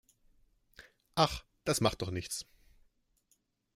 Ach, 1.13 1.43
das 1.63 1.79
macht 1.79 2.01
doch 2.01 2.09
nichts. 2.09 2.47